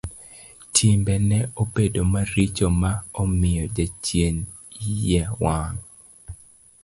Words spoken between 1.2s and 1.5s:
ne